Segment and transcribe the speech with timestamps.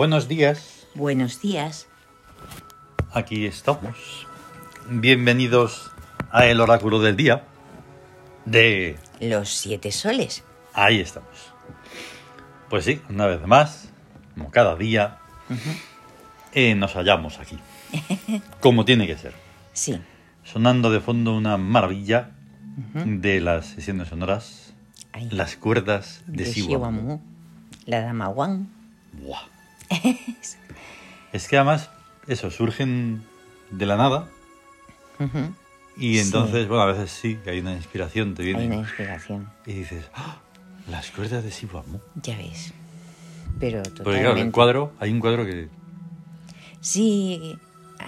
[0.00, 1.86] Buenos días, Buenos días.
[3.12, 4.26] aquí estamos.
[4.88, 5.90] Bienvenidos
[6.30, 7.44] a el oráculo del día
[8.46, 8.96] de...
[9.20, 10.42] Los siete soles.
[10.72, 11.52] Ahí estamos.
[12.70, 13.90] Pues sí, una vez más,
[14.32, 15.18] como cada día,
[16.54, 17.58] eh, nos hallamos aquí.
[18.60, 19.34] Como tiene que ser.
[19.74, 20.00] Sí.
[20.44, 22.30] Sonando de fondo una maravilla
[23.04, 24.72] de las sesiones sonoras,
[25.12, 25.28] Ahí.
[25.30, 26.52] las cuerdas de, de.
[26.54, 27.20] Siwamu.
[27.84, 28.64] La dama Wang.
[29.12, 29.59] Buah.
[31.32, 31.90] es que además,
[32.26, 33.22] eso, surgen
[33.70, 34.28] de la nada
[35.96, 36.20] y Sí.
[36.20, 39.48] entonces, bueno, a veces sí, que hay una inspiración, te Hay viene una inspiración.
[39.66, 40.38] y dices, ¡Ah!
[40.88, 41.98] las cuerdas de Siwamu.
[42.22, 42.72] Ya ves.
[43.58, 44.52] Pero Porque claro, el totalmente.
[44.52, 45.68] cuadro, hay un cuadro que,
[46.80, 47.58] Sí.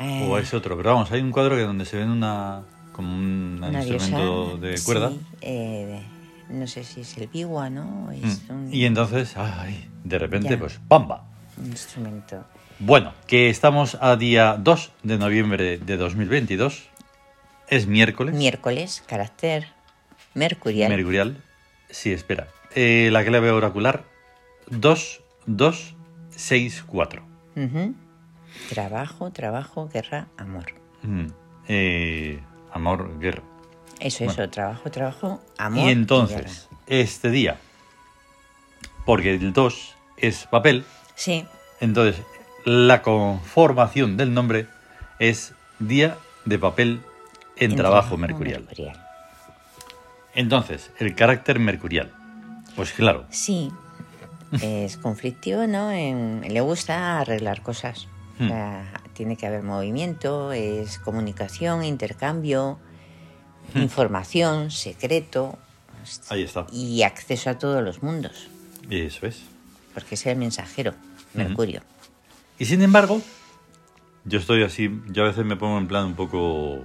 [0.00, 3.14] eh, o es otro, pero vamos, hay un cuadro que donde se ven una, como
[3.14, 5.12] un, una instrumento diosa, de sí, cuerda.
[5.42, 6.02] eh,
[6.48, 8.10] no sé si es el biwa, ¿no?
[8.10, 8.52] Es Mm.
[8.52, 10.58] un, Y entonces, ay, de repente, Ya.
[10.58, 11.24] pues, ¡pamba!
[11.58, 12.44] Un instrumento.
[12.78, 16.88] Bueno, que estamos a día 2 de noviembre de 2022.
[17.68, 18.34] Es miércoles.
[18.34, 19.66] Miércoles, carácter
[20.34, 20.90] mercurial.
[20.90, 21.36] Mercurial.
[21.90, 22.48] Sí, espera.
[22.74, 24.04] Eh, la clave oracular
[24.68, 27.22] 2264.
[27.56, 27.94] Ujú.
[28.68, 30.66] Trabajo, trabajo, guerra, amor.
[31.02, 31.26] Mm.
[31.68, 32.40] Eh,
[32.72, 33.42] amor, guerra.
[34.00, 34.42] Eso, Bueno.
[34.42, 35.78] eso, trabajo, trabajo, amor.
[35.78, 35.92] y guerra.
[35.92, 37.56] entonces, este día,
[39.06, 40.84] porque el 2 es papel,
[41.22, 41.44] Sí,
[41.80, 42.20] entonces
[42.64, 44.66] la conformación del nombre
[45.20, 47.00] es Día de Papel
[47.56, 48.66] en, trabajo, mercurial.
[50.34, 52.10] Entonces, el carácter mercurial.
[52.74, 53.70] Pues claro, Sí,
[54.62, 55.92] es conflictivo, ¿no?
[55.92, 58.08] En- le gusta arreglar cosas.
[58.40, 58.48] O Hmm.
[58.48, 62.80] sea, tiene que haber movimiento, es comunicación, intercambio,
[63.76, 65.56] información, secreto
[66.02, 66.32] Hmm.
[66.32, 66.66] ahí está.
[66.72, 68.48] y acceso a todos los mundos,
[68.90, 69.42] Eso es.
[69.94, 70.94] porque es el mensajero,
[71.34, 71.80] Mercurio.
[72.58, 73.20] Y sin embargo,
[74.24, 76.84] yo estoy así, yo a veces me pongo en plan un poco...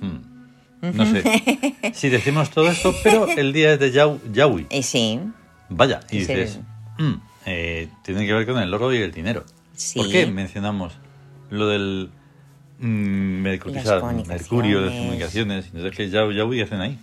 [0.00, 1.92] hmm, no sé.
[1.94, 4.66] Si decimos todo esto, pero el día es de Yau, Yaui.
[4.70, 5.20] Y sí,
[5.70, 6.60] Vaya, y dices,
[6.98, 7.14] "Mm,
[7.46, 9.44] eh, tiene que ver con el oro y el dinero.
[9.74, 9.98] Sí.
[9.98, 10.94] ¿Por qué mencionamos
[11.50, 12.10] lo del
[12.78, 14.28] mm, mercu- Las o sea, comunicaciones.
[14.50, 15.66] mercurio, las comunicaciones?
[15.66, 16.98] Entonces, ¿qué Yau, Yaui hacen ahí?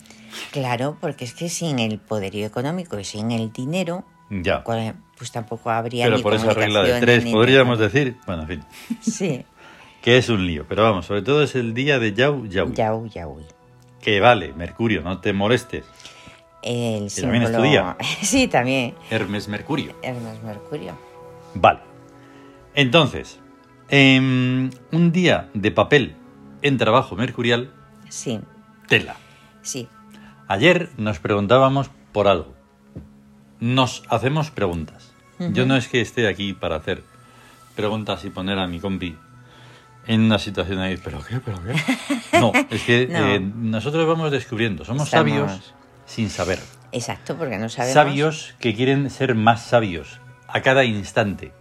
[0.52, 4.63] claro, porque es que sin el poderío económico y sin el dinero, Ya.
[4.63, 8.63] pues tampoco habría Pero ni por esa regla de tres podríamos decir, bueno, en fin,
[9.02, 9.46] Sí,
[10.02, 10.66] que es un lío.
[10.68, 12.74] Pero vamos, sobre todo es el día de Yau, Yaui.
[12.74, 13.44] Yau, Yaui.
[14.02, 15.86] Que vale, Mercurio, no te molestes.
[16.62, 17.97] El Que también es tu símbolo- día.
[18.22, 18.96] Sí, también.
[19.12, 19.94] Hermes Mercurio.
[20.02, 20.97] Hermes Mercurio.
[21.53, 21.80] Vale.
[22.74, 23.40] Entonces,
[23.90, 26.16] em, un día de papel
[26.63, 27.72] en trabajo mercurial,
[28.09, 28.40] Sí,
[28.88, 29.16] tela.
[29.62, 29.88] sí.
[30.47, 32.54] Ayer nos preguntábamos por algo.
[33.59, 35.11] Nos hacemos preguntas.
[35.39, 37.03] Yo no es que esté aquí para hacer
[37.75, 39.17] preguntas y poner a mi compi
[40.07, 41.39] en una situación ahí, ¿pero qué?
[41.39, 41.73] ¿Pero qué?
[42.39, 43.27] No, es que No.
[43.27, 44.85] eh, nosotros vamos descubriendo.
[44.85, 45.73] Somos Estamos- sabios
[46.05, 46.59] sin saber.
[46.91, 47.94] Exacto, porque no sabemos.
[47.94, 51.51] Sabios que quieren ser más sabios a cada instante.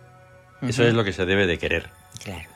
[0.63, 1.91] Eso es lo que se debe de querer.
[2.23, 2.49] Claro,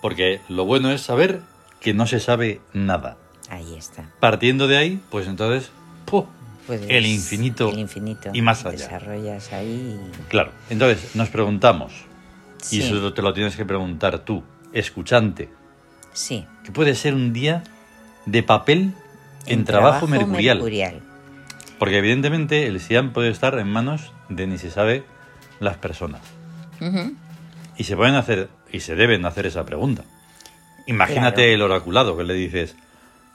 [0.00, 1.40] Porque lo bueno es saber
[1.80, 3.16] que no se sabe nada.
[3.50, 4.04] ahí está.
[4.20, 5.70] Partiendo de ahí, pues entonces,
[6.06, 6.26] ¡puf!
[6.66, 8.30] Pues el infinito, El infinito.
[8.32, 8.72] y más allá.
[8.78, 9.98] Desarrollas ahí.
[10.00, 11.92] y- Claro, entonces nos preguntamos,
[12.58, 15.48] Sí, y eso te lo tienes que preguntar tú, escuchante,
[16.12, 16.46] sí.
[16.64, 17.64] que puede ser un día
[18.26, 18.92] de papel
[19.46, 20.58] en, trabajo, mercurial.
[20.58, 21.00] mercurial.
[21.80, 25.04] Porque evidentemente el SIAM puede estar en manos de ni se sabe
[25.58, 26.20] las personas.
[27.76, 30.04] Y se pueden hacer, y se deben hacer esa pregunta.
[30.86, 31.52] Imagínate Claro.
[31.54, 32.76] el oraculado que le dices,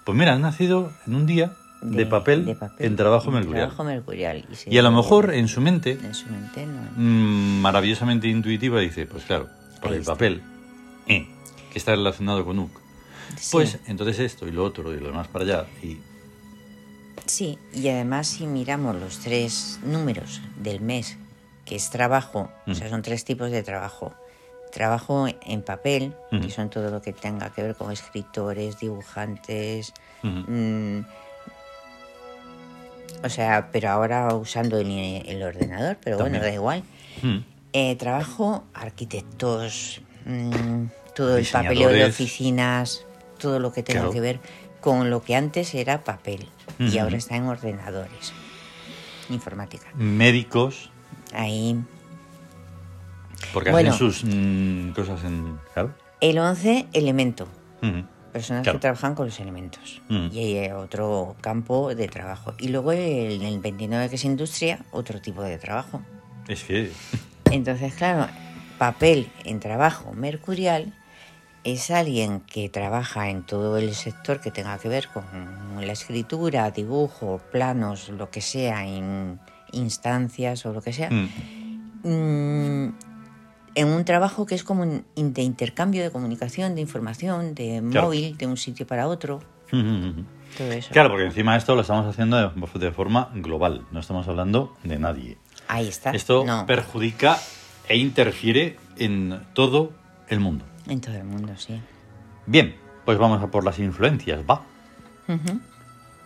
[0.05, 1.51] pues mira, has nacido en un día
[1.81, 3.65] de, papel, de papel en trabajo en mercurial.
[3.67, 4.45] Trabajo mercurial.
[4.65, 6.81] Y, a lo mejor en su mente, En su mente no.
[6.95, 9.47] mm, maravillosamente intuitiva, dice, pues claro,
[9.81, 10.13] por Ahí el está.
[10.13, 10.41] papel,
[11.07, 11.27] eh,
[11.71, 12.71] que está relacionado con UC.
[13.37, 13.49] Sí.
[13.51, 15.65] Pues entonces esto y lo otro y lo demás para allá.
[15.83, 15.97] Y
[17.25, 21.17] Sí, y además si miramos los tres números del mes,
[21.65, 22.89] que es trabajo, o sea, Mm.
[22.91, 24.13] son tres tipos de trabajo.
[24.71, 29.93] Trabajo en papel, que son todo lo que tenga que ver con escritores, dibujantes,
[30.23, 30.99] mm,
[33.23, 36.83] o sea, pero ahora usando el, el ordenador, pero bueno, da igual.
[37.21, 37.37] Mm.
[37.73, 40.85] Eh, trabajo arquitectos, mm,
[41.15, 43.05] todo el papeleo de oficinas,
[43.39, 44.13] todo lo que tenga Claro.
[44.13, 44.39] que ver
[44.81, 46.47] con lo que antes era papel
[46.79, 46.99] y Ujú.
[47.01, 48.33] ahora está en ordenadores,
[49.29, 49.87] informática.
[49.95, 50.89] médicos,
[51.33, 51.77] Ahí.
[53.53, 53.89] porque Bueno.
[53.93, 55.59] hacen sus mm, cosas en...
[55.73, 55.93] Claro.
[56.21, 57.47] El 11, elemento.
[57.83, 58.03] Ujú.
[58.37, 58.77] Personas Claro.
[58.77, 60.01] que trabajan con los elementos.
[60.09, 60.27] Mm.
[60.31, 62.53] Y hay otro campo de trabajo.
[62.59, 66.01] Y luego el, el 29, que es industria, otro tipo de trabajo.
[66.47, 66.91] Es que...
[67.51, 68.27] Entonces, claro,
[68.77, 70.93] papel en trabajo mercurial
[71.63, 75.23] es alguien que trabaja en todo el sector que tenga que ver con
[75.85, 79.39] la escritura, dibujo, planos, lo que sea, en
[79.71, 81.09] instancias o lo que sea,
[82.03, 82.93] Mm.
[83.79, 88.07] En un trabajo que es como un de intercambio de comunicación, de información, de Claro.
[88.07, 89.39] móvil, de un sitio para otro,
[89.71, 90.89] todo eso.
[90.91, 94.97] Claro, porque encima esto lo estamos haciendo de, de forma global, no estamos hablando de
[94.97, 95.37] nadie.
[95.67, 96.11] Ahí está.
[96.11, 97.37] Esto no, perjudica
[97.87, 99.91] e interfiere en todo
[100.27, 100.65] el mundo.
[100.87, 101.79] en todo el mundo, sí.
[102.45, 102.75] Bien,
[103.05, 104.63] pues vamos a por las influencias, va.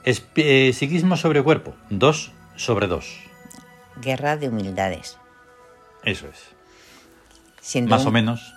[0.03, 3.19] Eh, psiquismo sobre cuerpo, 2 sobre 2.
[4.01, 5.17] Guerra de humildades.
[6.03, 6.55] Eso es.
[7.61, 8.53] Siendo Más o menos,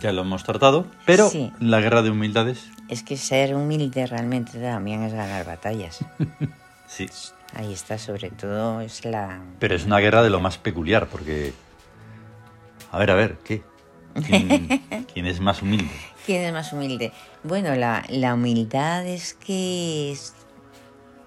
[0.00, 1.52] ya lo hemos tratado, pero Sí.
[1.60, 5.98] la guerra de humildades, Es que ser humilde realmente también es ganar batallas.
[6.88, 7.06] sí.
[7.54, 9.40] Ahí está, sobre todo es la...
[9.58, 11.52] Pero es una guerra de lo más peculiar, porque...
[12.90, 13.62] A ver, a ver, ¿qué?
[14.26, 14.82] ¿Quién,
[15.14, 15.90] quién es más humilde?
[16.26, 17.12] ¿Quién es más humilde?
[17.44, 20.34] Bueno, la, la humildad es que es,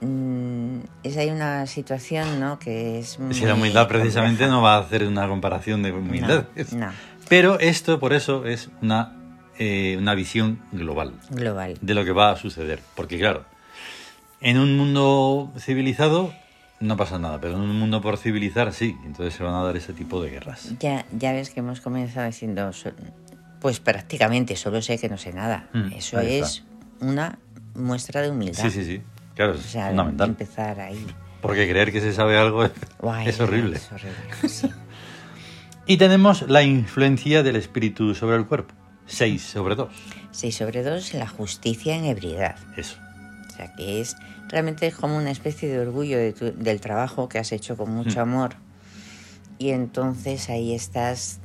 [0.02, 2.60] mm, es hay una situación, ¿no?
[2.60, 6.74] Que es muy Si la humildad precisamente no va a hacer una comparación de humildades.
[6.74, 6.92] no.
[7.32, 9.16] Pero esto, por eso, es una,
[9.58, 11.78] eh, una visión global global.
[11.80, 12.82] de lo que va a suceder.
[12.94, 13.46] Porque claro,
[14.42, 16.34] en un mundo civilizado
[16.82, 18.98] no pasa nada, pero en un mundo por civilizar sí.
[19.06, 20.74] Entonces se van a dar ese tipo de guerras.
[20.82, 22.70] Ya, ya ves que hemos comenzado diciendo,
[23.62, 25.70] pues prácticamente solo sé que no sé nada.
[25.72, 26.66] Mm, Eso es
[27.00, 27.40] una
[27.76, 28.62] muestra de humildad.
[28.62, 29.02] Sí, sí, sí.
[29.36, 30.30] Claro, es O sea, fundamental.
[30.32, 31.08] empezar ahí.
[31.42, 32.72] Porque creer que se sabe algo es,
[33.26, 33.78] es horrible.
[33.78, 34.70] Es horrible, sí.
[35.86, 38.74] Y tenemos la influencia del espíritu sobre el cuerpo.
[39.08, 39.90] 6 sobre 2.
[40.32, 42.56] 6 sobre 2, la justicia en ebriedad.
[42.78, 42.98] Eso.
[43.50, 44.16] O sea, que es
[44.48, 47.90] realmente es como una especie de orgullo de tu- del trabajo que has hecho con
[47.92, 48.30] mucho Mm.
[48.30, 48.56] amor.
[49.58, 51.40] Y entonces ahí estás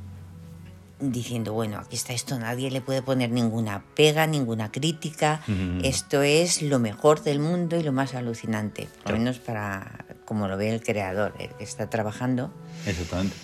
[0.99, 5.41] diciendo, bueno, aquí está esto, nadie le puede poner ninguna pega, ninguna crítica.
[5.47, 5.81] Mm.
[5.83, 9.17] Esto es lo mejor del mundo y lo más alucinante, por Claro.
[9.17, 12.51] lo menos para como lo ve el creador, el que está trabajando.
[12.85, 13.35] Exactamente.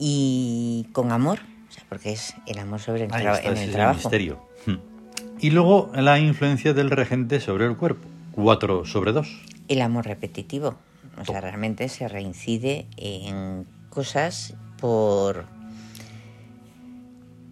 [0.00, 3.56] Y con amor, o sea, porque es el amor sobre el, Ahí traba- está, en
[3.56, 3.98] ese el trabajo.
[3.98, 4.38] misterio.
[4.66, 4.76] Hmm.
[5.40, 8.06] Y luego la influencia del regente sobre el cuerpo.
[8.32, 9.28] 4 sobre 2.
[9.68, 10.76] El amor repetitivo.
[11.20, 15.46] O sea, realmente se reincide en cosas por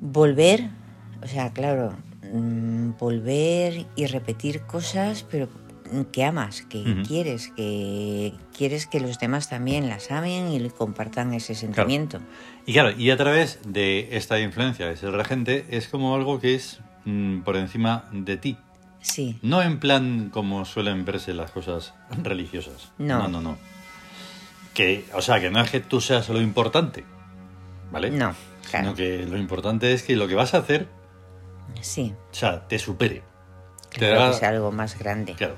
[0.01, 0.69] volver,
[1.23, 1.95] o sea, claro,
[2.33, 5.49] mm, volver y repetir cosas, pero
[6.12, 11.55] que amas, que quieres, que quieres que los demás también las amen y compartan ese
[11.55, 12.21] sentimiento.
[12.67, 16.55] Y claro, y a través de esta influencia, de ser regente, es como algo que
[16.55, 18.59] es mm, por encima de ti.
[19.00, 22.93] Sí, No en plan como suelen verse las cosas religiosas.
[22.99, 23.19] No.
[23.21, 23.59] No, no, no.
[24.75, 27.05] Que, o sea, que no es que tú seas lo importante,
[27.93, 28.11] ¿vale?
[28.11, 28.35] no,
[28.71, 30.88] claro, Sino que lo importante es que lo que vas a hacer,
[31.81, 33.23] sí, o sea, te supere.
[33.91, 35.35] Te claro haga- que sea algo más grande.
[35.35, 35.55] Claro,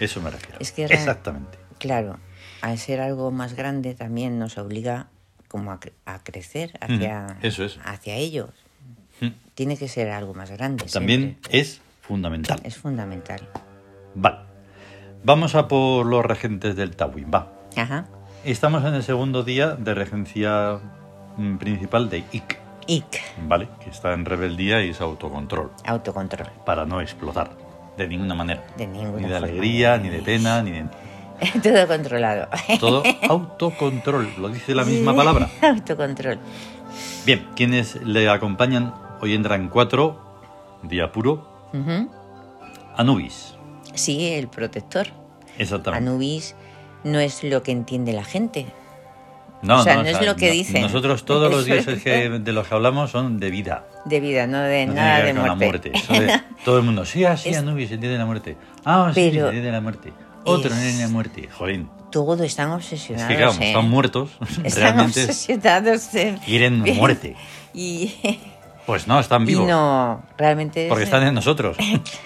[0.00, 0.56] eso me refiero.
[0.60, 1.58] Es que Exactamente.
[1.78, 2.18] Claro,
[2.60, 5.08] al ser algo más grande también nos obliga
[5.48, 7.78] como a, cre- a crecer hacia, eso es.
[7.84, 8.50] hacia ellos.
[9.20, 9.28] Mm.
[9.54, 10.84] Tiene que ser algo más grande.
[10.86, 11.58] También siempre.
[11.60, 12.60] es fundamental.
[12.64, 13.40] Es fundamental.
[14.14, 14.38] Vale.
[15.24, 17.30] Vamos a por los regentes del Tawin.
[17.32, 17.52] Va.
[17.76, 18.06] Ajá.
[18.44, 20.78] Estamos en el segundo día de regencia
[21.36, 23.68] mm, principal de Ik, Ic, ¿vale?
[23.82, 26.48] Que está en rebeldía y es autocontrol, autocontrol.
[26.64, 27.50] para no explotar
[27.98, 28.62] de ninguna manera.
[28.76, 29.46] De ninguna Ni de forma.
[29.46, 30.84] alegría, ni de pena, ni de...
[31.62, 32.48] Todo controlado.
[32.80, 35.50] Todo autocontrol, lo dice la misma palabra.
[35.62, 36.38] autocontrol.
[37.26, 40.20] Bien, quienes le acompañan hoy entran cuatro,
[40.82, 41.46] día puro.
[42.96, 43.54] Anubis.
[43.94, 45.08] Sí, el protector.
[45.58, 46.08] Exactamente.
[46.08, 46.54] Anubis
[47.04, 48.66] no es lo que entiende la gente.
[49.60, 50.82] No, o sea, no es lo que dicen.
[50.82, 51.66] Nosotros todos los es.
[51.66, 53.84] dioses que, de los que hablamos son de vida.
[54.04, 55.92] De vida, no de No nada tiene que de con muerte.
[55.92, 56.26] la muerte.
[56.32, 58.56] De- todo el mundo, sí, así Es- Anubis entiende la muerte.
[58.84, 60.12] Ah, sí, Pero entiende la muerte.
[60.44, 61.48] Otro no es- entiende la muerte.
[61.48, 61.90] Jolín.
[62.12, 63.28] Todo están Es obsesionados.
[63.28, 63.66] que claro, ¿eh?
[63.68, 64.30] están muertos,
[64.64, 66.14] Están realmente obsesionados.
[66.14, 66.38] eh.
[66.46, 67.34] quieren muerte.
[67.74, 68.14] Y,
[68.86, 69.66] Pues no, están y vivos.
[69.68, 71.76] no, realmente Porque es- están en nosotros.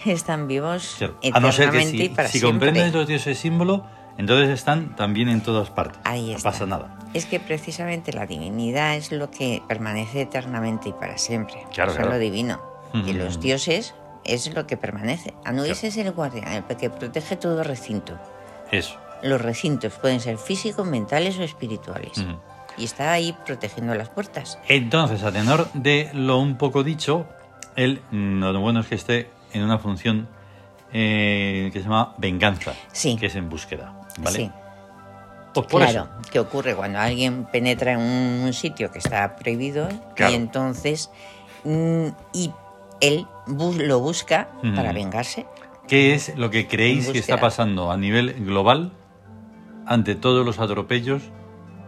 [0.05, 0.99] están vivos.
[1.33, 3.85] A no ser que y si, si comprendes los dioses símbolo,
[4.19, 6.01] entonces están también en todas partes.
[6.05, 6.51] Ahí no está.
[6.51, 6.97] pasa nada.
[7.15, 11.57] Es que precisamente la divinidad es lo que permanece eternamente y para siempre.
[11.73, 12.11] Claro, Eso es claro.
[12.13, 12.61] lo divino.
[12.95, 15.33] Y los dioses es lo que permanece.
[15.45, 15.89] Anubis Claro.
[15.89, 18.19] es el guardián, el que protege todo recinto.
[18.71, 18.97] Eso.
[19.23, 22.13] Los recintos pueden ser físicos, mentales o espirituales.
[22.77, 24.59] Y está ahí protegiendo las puertas.
[24.69, 27.27] Entonces, a tenor de lo un poco dicho,
[27.77, 30.29] él, mm, lo bueno es que esté en una función
[30.93, 33.17] eh, que se llama venganza, Sí.
[33.17, 34.37] que es en búsqueda, ¿vale?
[34.37, 34.51] Sí.
[35.55, 36.31] Pues por claro, eso.
[36.31, 40.33] ¿qué ocurre cuando alguien penetra en un sitio que está prohibido Claro.
[40.33, 41.11] y entonces
[41.65, 42.53] mm, y
[43.01, 44.75] él lo busca Ujú.
[44.75, 45.47] para vengarse?
[45.89, 48.93] ¿Qué es lo que creéis que está pasando a nivel global
[49.87, 51.23] ante todos los atropellos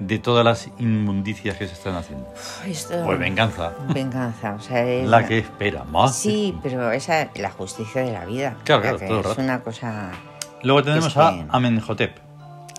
[0.01, 2.29] de todas las inmundicias que se están haciendo?
[2.67, 3.73] Esto- Pues venganza.
[3.95, 6.17] Venganza, o sea, es La que espera más.
[6.17, 8.57] Sí, pero esa es la justicia de la vida.
[8.65, 9.41] Claro, claro, que todo es rato.
[9.41, 10.11] una cosa.
[10.65, 12.19] Luego tenemos a Amenhotep.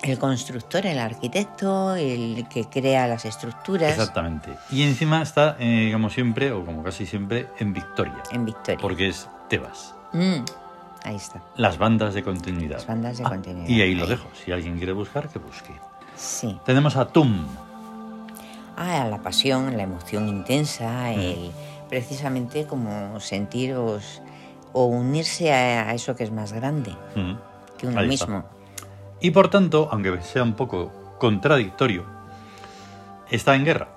[0.04, 4.52] El constructor, el arquitecto, el que crea las estructuras Exactamente.
[4.70, 8.22] Y encima está, eh, como siempre, o como casi siempre, en Victoria.
[8.32, 8.80] en Victoria.
[8.80, 9.96] Porque es Tebas.
[10.14, 10.44] Mm,
[11.06, 11.42] ahí está.
[11.56, 12.76] Las bandas de continuidad.
[12.78, 13.68] Las bandas de Ah, continuidad.
[13.68, 14.28] Y ahí lo dejo.
[14.44, 15.74] Si alguien quiere buscar, que busque.
[16.16, 16.60] Sí.
[16.66, 17.46] Tenemos a Tum.
[18.78, 21.20] Ah, la pasión, la emoción intensa, Mm.
[21.20, 21.52] el
[21.90, 24.22] precisamente como sentiros
[24.74, 27.34] o unirse a, a eso que es más grande Mm.
[27.88, 28.26] Uno Ahí está.
[28.28, 28.46] mismo.
[29.22, 32.06] Y por tanto, aunque sea un poco contradictorio,
[33.30, 33.90] está en guerra.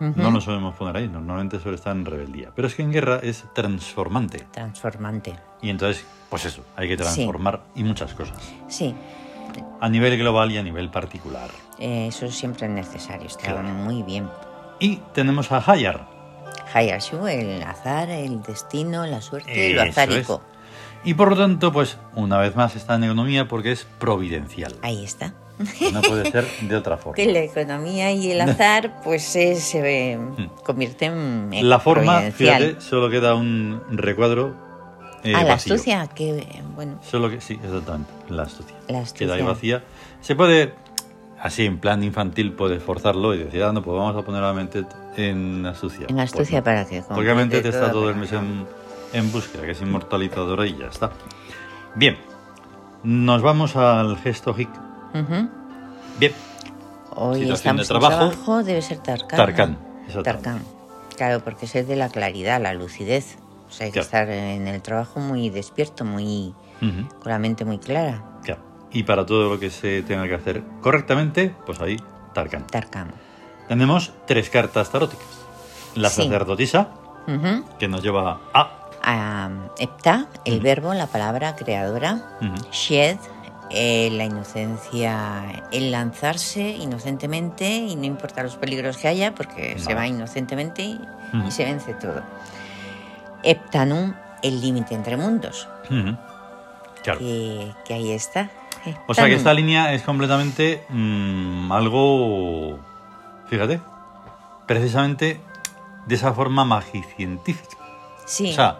[0.00, 2.50] No lo solemos poner ahí, normalmente suele estar en rebeldía.
[2.54, 4.46] Pero es que en guerra es transformante.
[4.50, 5.34] Transformante.
[5.62, 8.36] Y entonces, pues eso, hay que transformar y muchas cosas.
[8.68, 8.94] Sí,
[9.80, 11.48] A nivel global y a nivel particular.
[11.78, 13.26] eh, eso siempre es necesario.
[13.28, 13.62] Está Claro.
[13.62, 14.28] muy bien.
[14.80, 16.06] Y tenemos a Hayar.
[16.74, 20.42] Hayashu, el azar, el destino, la suerte, lo Eso azárico.
[20.50, 20.53] es.
[21.04, 24.74] Y por lo tanto, pues una vez más está en economía porque es providencial.
[24.82, 25.34] Ahí está.
[25.92, 27.14] No puede ser de otra forma.
[27.22, 30.18] Que la economía y el azar, pues eh, se eh,
[30.64, 34.54] convierten en La forma, fíjate, solo queda un recuadro
[35.22, 35.74] eh, ah, la vacío.
[35.74, 36.44] astucia, que
[36.74, 38.76] bueno, Solo que sí, exactamente, la astucia.
[38.88, 39.26] La astucia.
[39.26, 39.84] Queda ahí vacía.
[40.20, 40.74] Se puede,
[41.40, 44.52] así en plan infantil, puedes forzarlo y decir, ah, no, pues vamos a poner la
[44.52, 44.84] mente
[45.16, 46.06] en astucia.
[46.08, 46.64] en Pues astucia no.
[46.64, 48.66] para que Porque la mente complete te está todo el mes en,
[49.14, 51.10] en búsqueda, que es inmortalizadora y ya está.
[51.94, 52.18] Bien,
[53.02, 54.68] nos vamos al gesto hic.
[56.18, 56.32] Bien,
[57.16, 58.28] Hoy Situación de estamos trabajo.
[58.30, 59.36] trabajo, debe ser Tarkan.
[59.36, 59.78] Tarkan,
[60.14, 60.22] ¿no?
[60.22, 60.62] Tarkan.
[61.16, 63.38] Claro, porque es de la claridad, la lucidez.
[63.68, 67.78] O sea, hay que estar en el trabajo muy despierto, muy con la mente muy
[67.78, 68.22] clara.
[68.42, 68.62] claro.
[68.92, 71.96] Y para todo lo que se tenga que hacer correctamente, pues ahí,
[72.32, 72.66] Tarkan.
[72.68, 73.12] Tarkan.
[73.68, 75.26] Tenemos tres cartas taróticas.
[75.96, 76.22] La Sí.
[76.24, 76.88] sacerdotisa,
[77.78, 78.83] que nos lleva a...
[79.06, 82.22] Ah, Epta, el verbo, la palabra creadora.
[82.72, 83.18] Shed,
[83.68, 89.94] eh, la inocencia, el lanzarse inocentemente y no importa los peligros que haya, porque se
[89.94, 91.00] va inocentemente y,
[91.50, 92.22] se vence todo.
[93.42, 95.68] Eptanum, el límite entre mundos.
[97.02, 97.18] Claro.
[97.18, 98.50] que, que ahí está.
[99.06, 102.78] O sea que esta línea es completamente mm, algo,
[103.48, 103.80] fíjate,
[104.66, 105.40] precisamente
[106.06, 107.76] de esa forma magicientífica.
[108.26, 108.78] Sí, O sea,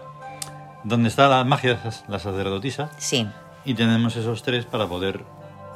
[0.85, 3.27] donde está la magia, la sacerdotisa, sí,
[3.65, 5.23] y tenemos esos tres para poder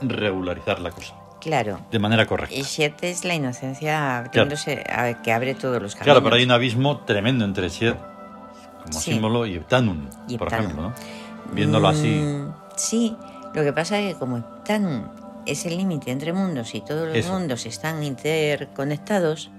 [0.01, 1.79] regularizar la cosa claro.
[1.91, 2.55] de manera correcta.
[2.55, 4.23] Y Shed es la inocencia a-
[5.21, 6.05] que abre todos los caminos.
[6.05, 7.95] Claro, pero hay un abismo tremendo entre Shed
[8.83, 9.11] como Sí.
[9.13, 10.93] símbolo y Eptanum, Y por ejemplo, ¿no?
[11.53, 12.07] Viéndolo así.
[12.07, 13.17] Mm, sí,
[13.53, 15.03] lo que pasa es que como Eptanum
[15.45, 17.33] es el límite entre mundos y todos los Eso.
[17.33, 19.49] mundos están interconectados,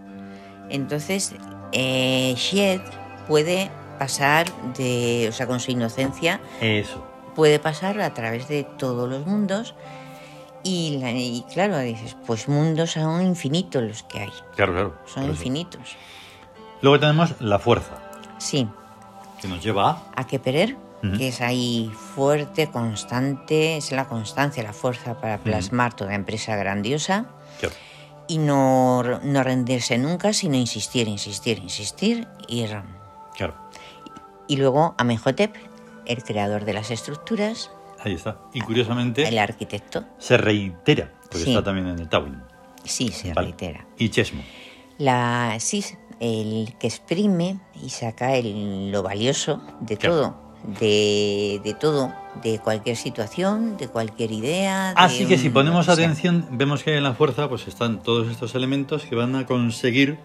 [0.68, 1.34] entonces
[1.72, 2.80] eh, Shed
[3.28, 3.70] puede
[4.04, 4.46] pasar
[4.78, 7.04] de, o sea, con su inocencia, Eso.
[7.36, 9.74] puede pasar a través de todos los mundos
[10.62, 14.94] y, la- y claro, dices, pues mundos son infinitos los que hay, Claro, claro.
[15.04, 15.32] son eso.
[15.32, 15.96] infinitos.
[16.80, 17.98] Luego tenemos la fuerza,
[18.38, 18.66] Sí,
[19.42, 20.20] que nos lleva a...
[20.22, 21.18] a Keperer, Ujú.
[21.18, 27.26] que es ahí fuerte, constante, es la constancia, la fuerza para plasmar toda empresa grandiosa
[27.58, 27.74] Claro.
[28.28, 32.64] y no, no rendirse nunca, sino insistir, insistir, insistir y,
[33.36, 33.54] Claro.
[34.50, 35.54] Y luego Amenhotep,
[36.06, 37.70] el creador de las estructuras,
[38.02, 38.38] Ahí está.
[38.54, 41.50] Y curiosamente el arquitecto, se reitera, porque Sí.
[41.50, 42.42] está también en el Tawin.
[42.82, 43.48] sí, se Vale.
[43.48, 43.86] reitera.
[43.98, 44.42] Y Chesmo.
[44.98, 45.84] La, sí,
[46.18, 50.14] el que exprime y saca el- lo valioso de Claro.
[50.16, 50.34] todo,
[50.80, 52.10] de, de todo,
[52.42, 54.88] de cualquier situación, de cualquier idea.
[54.88, 55.94] de Así que si ponemos sea.
[55.94, 60.18] atención, vemos que en la fuerza pues están todos estos elementos que van a conseguir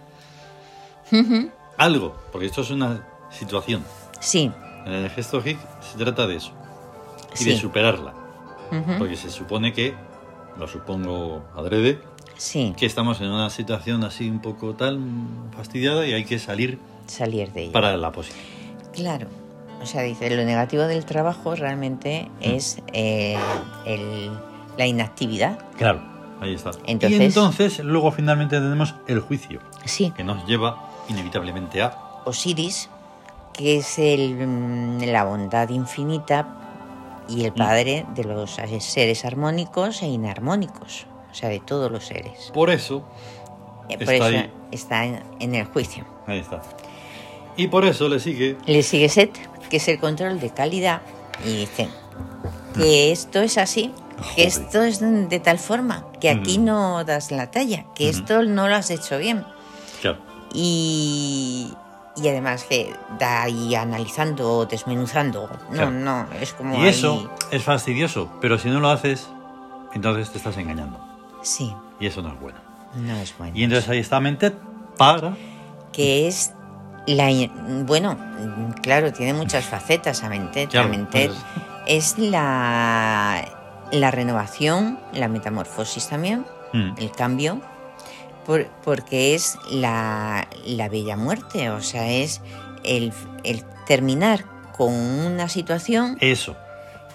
[1.77, 3.83] algo, porque esto es una situación.
[4.25, 4.51] Sí,
[4.85, 6.51] En el gesto hic se trata de eso
[7.33, 7.49] y Sí.
[7.51, 8.13] de superarla,
[8.97, 9.93] porque se supone que,
[10.57, 11.99] lo supongo adrede,
[12.37, 14.99] sí, que estamos en una situación así un poco tal
[15.55, 17.71] fastidiada y hay que salir salir de ella.
[17.73, 18.39] para la posible.
[18.93, 19.27] Claro.
[19.81, 22.43] O sea, dice, lo negativo del trabajo realmente Mm.
[22.43, 23.37] es eh,
[23.85, 24.31] el-
[24.77, 25.59] la inactividad.
[25.77, 26.01] Claro,
[26.41, 26.71] ahí está.
[26.85, 30.11] Entonces- y entonces luego finalmente tenemos el juicio, Sí.
[30.15, 32.89] que nos lleva inevitablemente a Osiris,
[33.57, 36.47] que es el, mm, la bondad infinita
[37.27, 37.45] y Mm.
[37.45, 41.07] el padre de los seres armónicos e inarmónicos.
[41.31, 42.51] O sea, de todos los seres.
[42.53, 43.03] Por eso,
[43.87, 44.51] Eh, Por Está eso ahí.
[44.71, 46.05] está en, en el juicio.
[46.25, 46.61] ahí está.
[47.55, 49.31] Y por eso le sigue Le sigue SET,
[49.69, 51.01] que es el control de calidad,
[51.45, 51.87] y dice
[52.73, 53.93] que esto es así,
[54.35, 56.65] que esto es de tal forma, que aquí Mm.
[56.65, 59.45] no das la talla, que esto no lo has hecho bien.
[60.01, 60.17] Claro.
[60.51, 61.71] Y,
[62.17, 65.49] y además que da ahí analizando, desmenuzando.
[65.69, 65.91] No, Claro.
[65.91, 66.81] no, es como.
[66.83, 69.27] Y eso es fastidioso, pero si no lo haces,
[69.93, 70.99] entonces te estás engañando.
[71.41, 72.57] Sí, Y eso no es bueno.
[72.95, 73.53] no es bueno.
[73.55, 74.55] Y entonces ahí está Mentet
[74.97, 75.35] para...
[75.91, 76.53] que es
[77.07, 77.29] la
[77.85, 78.17] bueno
[78.81, 81.45] claro tiene muchas facetas Amentet Claro, Amentet pues-
[81.85, 83.45] es la
[83.91, 87.61] la renovación la metamorfosis también Mm, el cambio
[88.45, 92.41] por- porque es la, la bella muerte o sea es
[92.83, 93.11] el,
[93.43, 94.45] el terminar
[94.77, 96.55] con una situación Eso.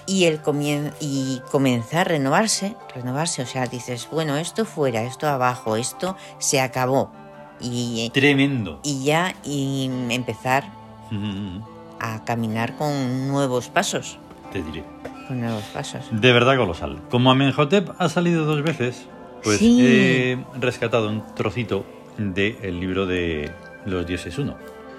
[0.06, 5.28] y el comien- y comenzar a renovarse, renovarse, o sea, dices, bueno, esto fuera, esto
[5.28, 7.12] abajo, esto se acabó
[7.60, 8.80] y, Tremendo.
[8.82, 10.64] y ya y empezar
[11.10, 11.58] Mm,
[11.98, 14.18] a caminar con nuevos pasos,
[14.52, 14.84] Te diré.
[15.28, 16.02] con nuevos pasos.
[16.10, 17.00] De verdad colosal.
[17.10, 19.06] Como Amenhotep ha salido dos veces,
[19.42, 19.80] pues Sí.
[19.84, 21.84] he rescatado un trocito
[22.18, 23.50] del libro de
[23.86, 24.56] los dioses uno.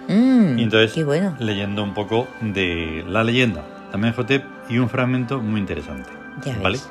[0.08, 1.36] Mm, Y entonces, bueno.
[1.40, 6.10] leyendo un poco de la leyenda de Amenhotep y un fragmento muy interesante.
[6.46, 6.78] Ya ¿Vale?
[6.78, 6.90] ves.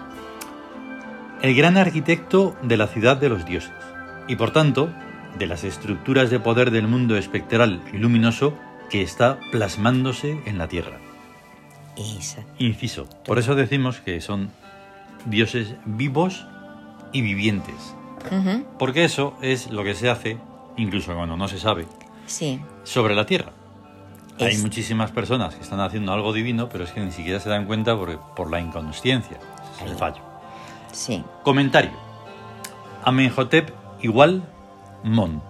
[1.43, 3.73] El gran arquitecto de la ciudad de los dioses,
[4.29, 4.91] y por tanto,
[5.39, 8.55] de las estructuras de poder del mundo espectral y luminoso
[8.91, 10.99] que está plasmándose en la tierra.
[11.97, 12.43] Esa.
[12.59, 13.09] Inciso.
[13.25, 14.51] Por eso decimos que son
[15.27, 16.47] dioses vivos
[17.13, 17.95] y vivientes.
[18.79, 20.39] Porque eso es lo que se hace,
[20.77, 21.87] incluso cuando no se sabe,
[22.27, 23.53] Sí, sobre la tierra.
[24.39, 27.67] Hay muchísimas personas que están haciendo algo divino, pero es que ni siquiera se dan
[27.67, 29.39] cuenta por, por la inconsciencia.
[29.75, 30.23] Ese es el fallo.
[30.93, 31.23] sí.
[31.43, 31.91] Comentario.
[33.05, 33.71] Amenhotep
[34.03, 34.43] igual
[35.05, 35.43] Mont.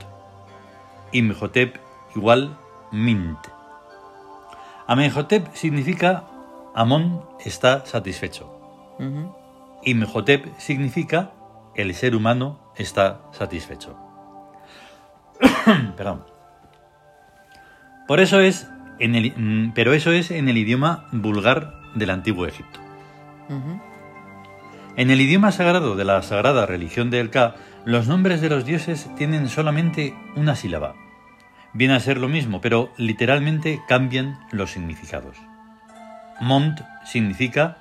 [1.13, 1.77] Imhotep
[2.15, 2.57] igual
[2.93, 3.39] Mint.
[4.87, 6.25] Amenhotep significa
[6.75, 8.47] Amón está satisfecho.
[8.99, 9.35] ujú,
[9.85, 11.31] Imhotep significa
[11.75, 13.97] el ser humano está satisfecho.
[15.97, 16.25] Perdón.
[18.07, 22.47] Por eso es en el, mm, pero eso es en el idioma vulgar del antiguo
[22.47, 22.81] Egipto.
[24.97, 28.65] En el idioma sagrado de la sagrada religión de El Ka, los nombres de los
[28.65, 30.95] dioses tienen solamente una sílaba.
[31.73, 35.37] Viene a ser lo mismo, pero literalmente cambian los significados.
[36.41, 37.77] Mont significa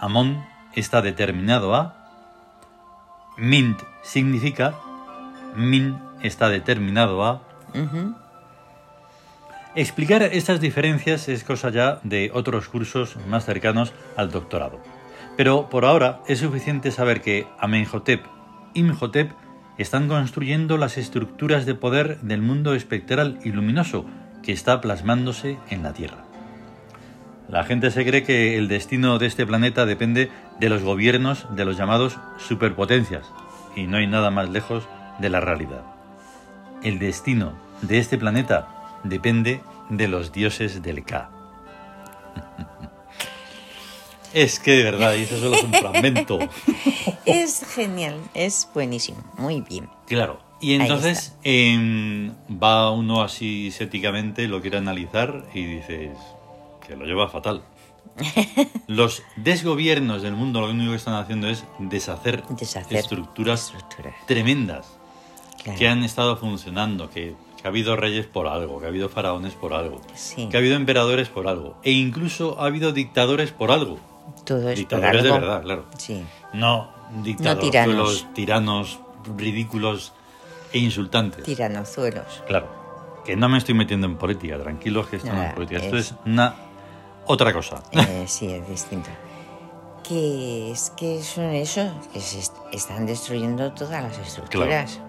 [0.00, 0.44] Amón
[0.74, 2.03] está determinado a.
[3.36, 4.74] Mint significa
[5.56, 7.42] Min está determinado a.
[9.74, 14.80] Explicar estas diferencias es cosa ya de otros cursos más cercanos al doctorado.
[15.36, 18.24] Pero por ahora es suficiente saber que Amenhotep
[18.72, 19.32] y Imhotep
[19.78, 24.04] están construyendo las estructuras de poder del mundo espectral y luminoso
[24.42, 26.33] que está plasmándose en la Tierra.
[27.48, 31.64] La gente se cree que el destino de este planeta depende de los gobiernos de
[31.64, 33.26] los llamados superpotencias,
[33.76, 34.84] y no hay nada más lejos
[35.18, 35.82] de la realidad.
[36.82, 37.52] El destino
[37.82, 41.30] de este planeta depende de los dioses del Ka.
[44.32, 46.40] Es que de verdad, y eso solo es un fragmento.
[47.24, 49.88] Es genial, es buenísimo, muy bien.
[50.06, 50.40] Claro.
[50.60, 56.18] Y entonces em, va uno así éticamente, lo quiere analizar y dices
[56.86, 57.62] que lo lleva fatal.
[58.86, 64.14] Los desgobiernos del mundo lo único que están haciendo es deshacer, Deshacer estructuras estructuras.
[64.26, 64.86] tremendas
[65.62, 65.78] Claro.
[65.78, 69.54] que han estado funcionando, que, que ha habido reyes por algo, que ha habido faraones
[69.54, 70.46] por algo, Sí.
[70.50, 73.98] que ha habido emperadores por algo, e incluso ha habido dictadores por algo.
[74.44, 75.86] Todo es por Dictadores de verdad, claro.
[75.96, 76.22] Sí.
[76.52, 76.90] No
[77.22, 78.26] dictadores, tiranos.
[78.34, 78.98] tiranos
[79.38, 80.12] ridículos
[80.74, 81.44] e insultantes.
[81.44, 82.42] Tiranozuelos.
[82.46, 82.68] Claro.
[83.24, 85.80] Que no me estoy metiendo en política, tranquilos que esto no es política.
[85.80, 86.54] Esto es- es una
[87.26, 87.82] otra cosa.
[87.92, 89.10] Eh, sí, es distinto.
[90.06, 95.00] Que es que son eso, que se est- están destruyendo todas las estructuras.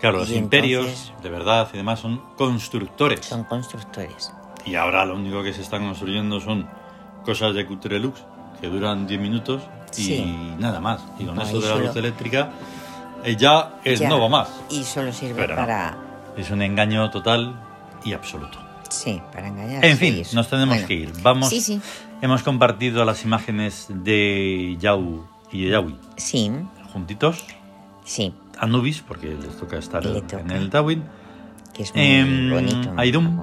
[0.00, 3.24] Claro, los imperios, de verdad y demás, son constructores.
[3.24, 4.32] Son constructores.
[4.66, 6.68] Y ahora lo único que se están construyendo son
[7.24, 8.22] cosas de Cutrelux
[8.60, 9.62] que duran 10 minutos
[9.96, 10.54] y Sí.
[10.58, 11.00] nada más.
[11.18, 12.50] Y con eso de la solo- luz eléctrica
[13.24, 14.08] eh, ya es Ya.
[14.10, 14.50] no va más.
[14.70, 15.62] Y solo sirve Pero no.
[15.62, 15.96] para.
[16.36, 17.58] Es un engaño total
[18.04, 18.58] y absoluto.
[18.88, 19.84] Sí, para engañar.
[19.84, 21.12] En fin, nos tenemos Bueno, que ir.
[21.22, 21.48] Vamos.
[21.50, 21.80] Sí, sí.
[22.22, 26.50] Hemos compartido las imágenes de Yau y de Yaui Sí,
[26.92, 27.44] juntitos.
[28.04, 31.04] sí, Anubis, porque les toca estar Le en el Tawin.
[31.74, 32.92] que es muy Em, bonito.
[32.96, 33.42] Aidum,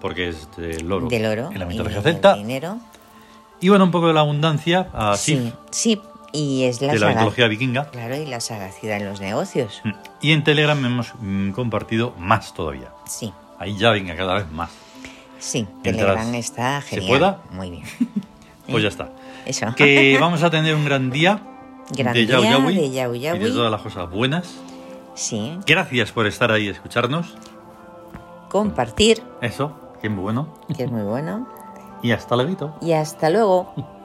[0.00, 1.50] porque es del oro, Del oro.
[1.52, 2.34] en la mitología celta.
[2.36, 2.78] dinero.
[3.60, 6.00] Y bueno, un poco de la abundancia a Sí, sí,
[6.32, 7.86] Y es la, de la mitología vikinga.
[7.90, 9.80] Claro, y la sagacidad en los negocios.
[9.84, 9.90] Mm.
[10.20, 12.90] Y en Telegram hemos mm, compartido más todavía.
[13.06, 14.70] Sí, Ahí ya venga cada vez más.
[15.38, 17.08] sí, Mientras Telegram está se genial.
[17.08, 17.42] pueda.
[17.50, 17.82] Muy bien.
[18.68, 19.10] Pues ya está.
[19.46, 19.72] Eso.
[19.76, 21.40] Que vamos a tener un gran día
[21.96, 24.56] Gran de día Yaui de Yau y de todas las cosas buenas.
[25.14, 27.36] Sí, Gracias por estar ahí y escucharnos.
[28.48, 30.48] compartir, Eso, que muy bueno.
[30.76, 31.46] que es muy bueno.
[32.02, 32.76] Y hasta luego.
[32.82, 33.72] Y hasta luego.